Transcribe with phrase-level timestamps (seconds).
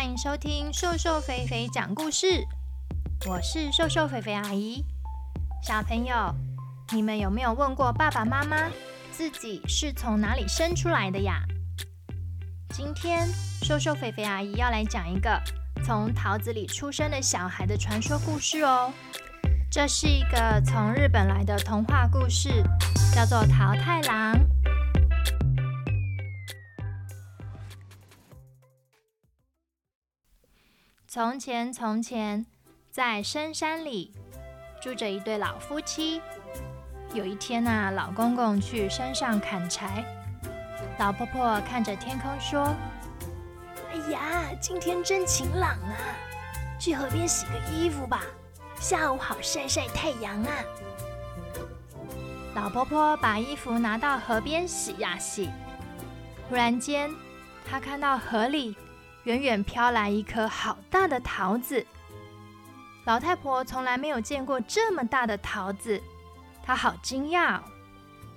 [0.00, 2.42] 欢迎收听瘦瘦肥肥讲故事，
[3.28, 4.82] 我是瘦瘦肥肥阿姨。
[5.62, 6.34] 小朋友，
[6.94, 8.70] 你们有没有问过爸爸妈妈，
[9.12, 11.42] 自己是从哪里生出来的呀？
[12.70, 13.28] 今天
[13.62, 15.38] 瘦瘦肥肥阿姨要来讲一个
[15.84, 18.90] 从桃子里出生的小孩的传说故事哦。
[19.70, 22.62] 这是一个从日本来的童话故事，
[23.14, 24.34] 叫做《桃太郎》。
[31.12, 32.46] 从前，从前，
[32.92, 34.14] 在深山里
[34.80, 36.22] 住着一对老夫妻。
[37.12, 40.04] 有一天啊，老公公去山上砍柴，
[41.00, 42.76] 老婆婆看着天空说
[43.90, 45.98] ：“哎呀，今天真晴朗啊，
[46.78, 48.22] 去河边洗个衣服吧，
[48.78, 50.52] 下午好晒晒太阳啊。”
[52.54, 55.50] 老婆婆把衣服拿到河边洗呀洗，
[56.48, 57.10] 忽然间，
[57.68, 58.76] 她看到河里。
[59.24, 61.86] 远远飘来一颗好大的桃子，
[63.04, 66.02] 老太婆从来没有见过这么大的桃子，
[66.62, 67.62] 她好惊讶哦。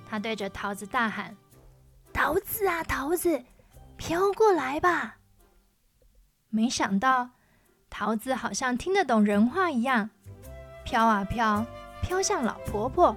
[0.10, 1.36] 她对着桃子大喊
[2.14, 3.44] ：“桃子啊，桃子，
[3.98, 5.16] 飘过来吧！”
[6.50, 7.30] 没想到，
[7.90, 10.10] 桃子好像听得懂人话一样，
[10.84, 11.66] 飘啊飘，
[12.02, 13.16] 飘向老婆婆。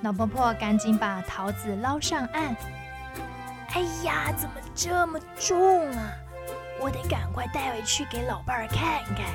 [0.00, 2.56] 老婆婆赶紧把桃子捞上岸。
[3.68, 6.12] 哎呀，怎么这么重啊！
[6.82, 9.26] 我得赶快带回去给老伴儿看看。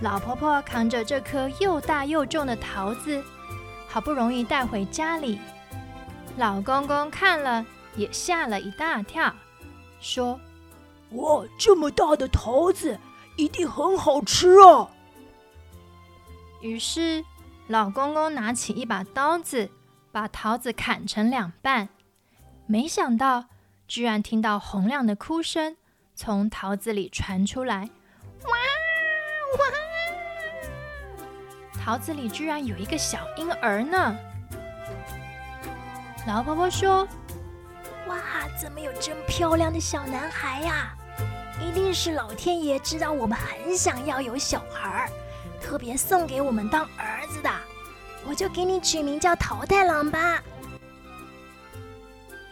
[0.00, 3.22] 老婆婆扛着这颗又大又重的桃子，
[3.88, 5.40] 好不容易带回家里。
[6.36, 9.34] 老公公看了也吓了一大跳，
[10.00, 10.40] 说
[11.12, 12.98] ：“哇，这么大的桃子
[13.36, 14.88] 一定很好吃啊！”
[16.62, 17.24] 于是
[17.66, 19.68] 老公公拿起一把刀子，
[20.12, 21.88] 把桃子砍成两半。
[22.66, 23.46] 没想到，
[23.90, 25.76] 居然听到洪亮的哭声
[26.14, 27.90] 从桃子里传出来，
[28.44, 28.52] 哇
[29.58, 29.66] 哇！
[31.84, 34.16] 桃子里居然有一个小婴儿呢。
[36.24, 37.02] 老婆婆说
[38.06, 38.16] ：“哇，
[38.56, 40.94] 怎么有这么漂亮的小男孩呀？
[41.60, 45.10] 一定是老天爷知道我们很想要有小孩，
[45.60, 47.50] 特别送给我们当儿子的。
[48.24, 50.40] 我就给你取名叫桃太郎吧。”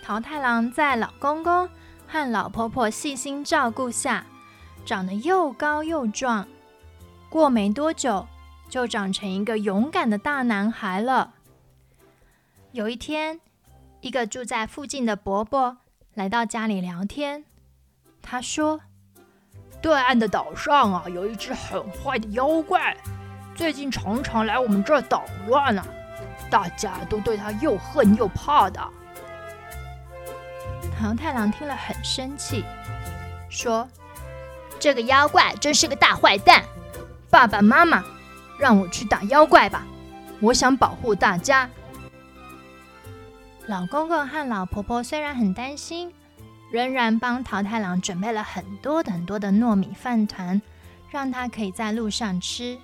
[0.08, 1.69] 桃太郎在老公公
[2.06, 4.24] 和老婆婆细心照顾下，
[4.82, 6.48] 长得又高又壮。
[7.28, 8.26] 过没多久，
[8.70, 11.34] 就长成一个勇敢的大男孩了。
[12.72, 13.38] 有一天，
[14.00, 15.76] 一个住在附近的伯伯
[16.14, 17.44] 来到家里聊天。
[18.22, 18.80] 他说
[19.82, 22.96] ：“对岸的岛上啊，有一只很坏的妖怪，
[23.54, 25.86] 最近常常来我们这儿捣乱啊，
[26.48, 28.80] 大家都对他又恨又怕的。”
[30.98, 32.64] 桃太郎听了很生气，
[33.48, 33.88] 说
[34.81, 36.64] ：“这个妖怪真是个大坏蛋！
[37.31, 38.04] 爸爸妈妈，
[38.59, 39.87] 让我去打妖怪吧，
[40.41, 41.70] 我想保护大家。”
[43.69, 46.12] 老公公和老婆婆虽然很担心，
[46.72, 50.60] 仍然帮桃太郎准备了很多很多的糯米饭团，
[51.10, 52.76] 让他可以在路上吃。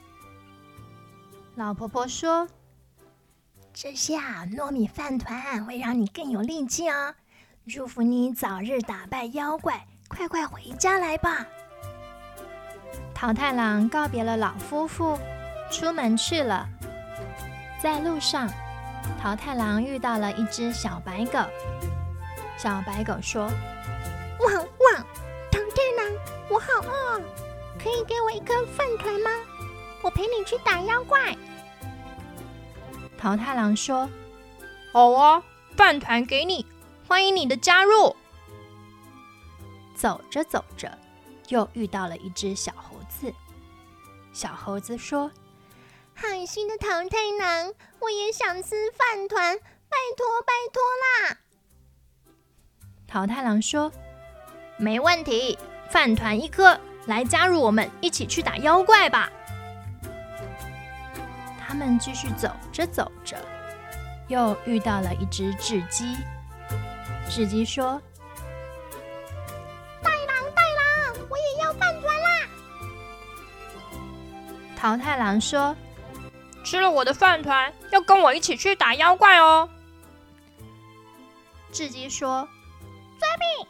[1.57, 2.47] 老婆婆说
[3.75, 7.17] ：“这下糯米饭团会让你更有力气哦。”
[7.67, 11.47] 祝福你早日打败妖怪，快快回家来吧！
[13.15, 15.19] 桃太郎告别了老夫妇，
[15.71, 16.69] 出门去了。
[17.83, 18.51] 在路上，
[19.19, 21.39] 桃太郎遇到了一只小白狗。
[22.59, 23.51] 小白狗说
[24.41, 25.07] ：“汪汪，
[25.51, 26.13] 桃太郎，
[26.51, 27.19] 我好饿，
[27.83, 29.31] 可以给我一颗饭团吗？
[30.03, 31.35] 我陪你去打妖怪。”
[33.17, 34.07] 桃太郎说
[34.93, 35.43] ：“好啊，
[35.79, 36.67] 饭团给你。”
[37.07, 38.15] 欢迎你的加入。
[39.95, 40.99] 走着走着，
[41.49, 43.33] 又遇到了一只小猴子。
[44.33, 45.31] 小猴子说
[46.15, 50.83] ：“好心的桃太郎，我也想吃饭团，拜托拜托
[51.31, 51.39] 啦！”
[53.07, 53.93] 桃太郎说
[54.77, 55.57] ：“没问题，
[55.89, 59.31] 饭团一颗，来加入我们，一起去打妖怪吧。”
[61.65, 63.37] 他们继续走着走着，
[64.27, 66.17] 又遇到了一只雉鸡。
[67.35, 68.01] 雉鸡说
[70.01, 72.49] ：“大郎，大郎，我也要饭团啦！”
[74.79, 75.75] 桃太郎说
[76.63, 79.69] ：“吃了我的饭团，要跟我一起去打妖怪哦。”
[81.75, 82.49] 雉鸡说
[83.19, 83.67] ：“遵命。”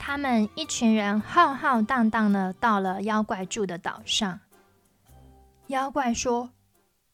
[0.00, 4.40] 他们一群人浩浩荡荡的到了妖怪住的岛上。
[5.66, 6.48] 妖怪说：“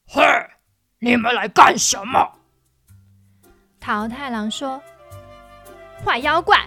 [0.06, 0.22] 嘿，
[1.00, 2.34] 你们来干什么？”
[3.80, 4.82] 桃太郎说
[6.04, 6.66] ：“坏妖怪，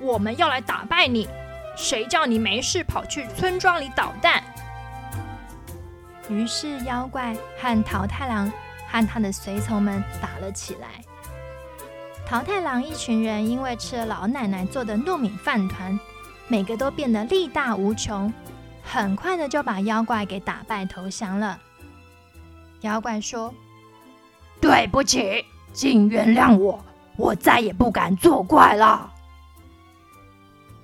[0.00, 1.28] 我们要来打败你！
[1.76, 4.42] 谁叫你没事跑去村庄里捣蛋？”
[6.28, 8.52] 于是妖怪和桃太郎
[8.86, 10.88] 和他的随从们打了起来。
[12.26, 15.98] 桃太郎一群人因为吃了老奶奶做的糯米饭团，
[16.46, 18.30] 每个都变得力大无穷，
[18.82, 21.58] 很快的就把妖怪给打败投降了。
[22.82, 23.54] 妖怪说
[24.60, 26.84] ：“对不起，请原谅我，
[27.16, 29.12] 我再也不敢作怪了。”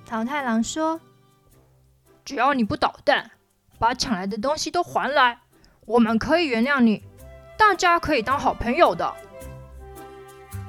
[0.06, 1.00] 桃太郎说
[2.24, 3.30] ：“只要你不捣蛋，
[3.78, 5.38] 把抢来的东西都还来，
[5.86, 7.02] 我们可以原谅你，
[7.56, 9.12] 大家可以当好朋友的。”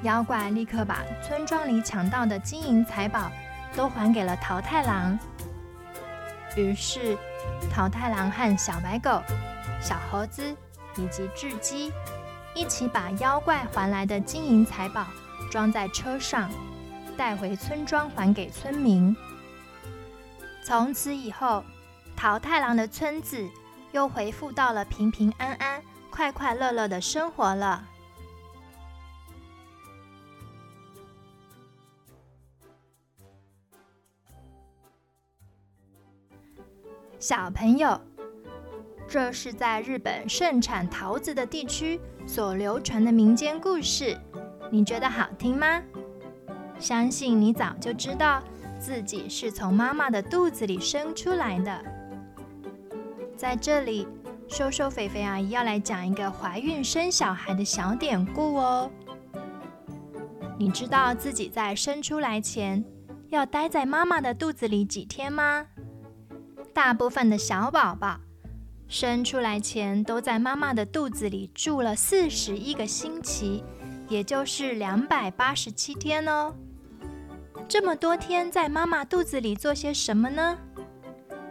[0.02, 3.30] 妖怪立刻把村庄里抢到的金银财宝
[3.74, 5.18] 都还给了桃太郎。
[6.56, 7.16] 于是，
[7.70, 9.22] 桃太郎和小白狗、
[9.80, 10.42] 小猴子
[10.96, 11.92] 以及雉鸡
[12.56, 15.06] 一起把妖怪还来的金银财宝
[15.50, 16.50] 装在车上，
[17.14, 19.14] 带回村庄还给村民。
[20.64, 21.62] 从此以后，
[22.16, 23.46] 桃太郎的村子
[23.92, 27.86] 又恢复到了平平安安、快快乐乐的生活了。
[37.18, 38.00] 小朋友，
[39.06, 44.18] 这是在日本盛产桃子的地区所流传的民间故事，
[44.70, 45.80] 你觉得好听吗？
[46.78, 48.42] 相信你早就知道
[48.78, 51.84] 自己是从妈妈的肚子里生出来的。
[53.36, 54.06] 在这里，
[54.48, 58.90] 瘦瘦肥肥阿姨要来讲一个怀孕生小孩的小典故哦。
[60.58, 62.84] 你知道自己在生出来前
[63.28, 65.66] 要待在妈妈的肚子里几天吗？
[66.74, 68.20] 大部分的小宝宝
[68.88, 73.64] 生出来前都在妈妈的肚子里住了四十一个星期，
[74.08, 76.54] 也就是两百八十七天哦。
[77.68, 80.56] 这么多天在妈妈肚子里做些什么呢？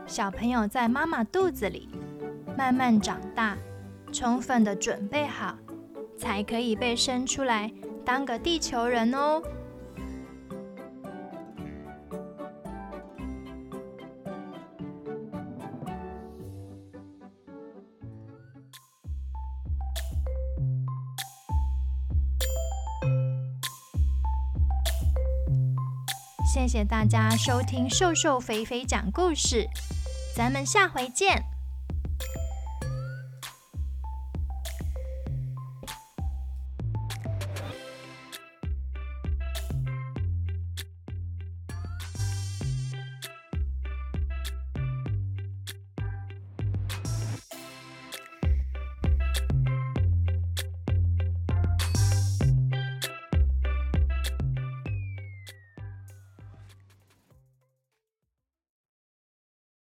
[0.07, 1.89] 小朋友在妈妈肚子里
[2.57, 3.57] 慢慢长大，
[4.13, 5.57] 充分的准备好，
[6.17, 7.69] 才可以被生出来
[8.05, 9.41] 当个地球人哦。
[26.55, 29.67] 谢谢大家收听瘦瘦肥肥讲故事，
[30.33, 31.43] 咱们下回见。